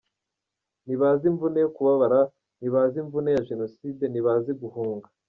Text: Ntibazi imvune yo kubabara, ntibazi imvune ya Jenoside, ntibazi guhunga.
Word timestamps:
Ntibazi 0.85 1.23
imvune 1.31 1.57
yo 1.65 1.69
kubabara, 1.75 2.19
ntibazi 2.59 2.95
imvune 3.03 3.29
ya 3.35 3.45
Jenoside, 3.49 4.03
ntibazi 4.09 4.49
guhunga. 4.61 5.07